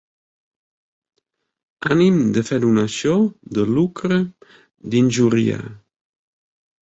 Ànim 1.95 2.15
de 2.37 2.43
fer 2.47 2.59
donació, 2.63 3.13
de 3.57 3.67
lucre, 3.75 4.19
d'injuriar. 4.95 5.61